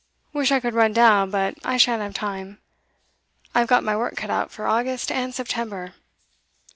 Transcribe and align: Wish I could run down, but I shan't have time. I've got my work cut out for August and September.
Wish 0.33 0.51
I 0.51 0.59
could 0.59 0.73
run 0.73 0.93
down, 0.93 1.29
but 1.29 1.55
I 1.63 1.77
shan't 1.77 2.01
have 2.01 2.15
time. 2.15 2.57
I've 3.53 3.67
got 3.67 3.83
my 3.83 3.95
work 3.95 4.17
cut 4.17 4.31
out 4.31 4.49
for 4.49 4.65
August 4.65 5.11
and 5.11 5.31
September. 5.31 5.93